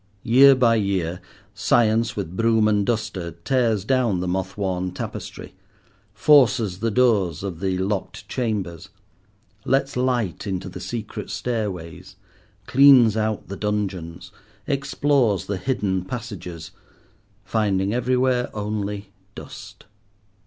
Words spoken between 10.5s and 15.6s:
the secret stairways, cleans out the dungeons, explores the